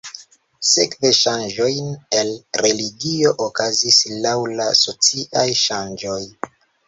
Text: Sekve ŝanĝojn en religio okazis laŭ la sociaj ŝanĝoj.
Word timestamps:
Sekve 0.67 1.09
ŝanĝojn 1.17 1.91
en 2.21 2.31
religio 2.63 3.35
okazis 3.47 4.01
laŭ 4.25 4.33
la 4.61 4.67
sociaj 4.79 5.47
ŝanĝoj. 5.63 6.19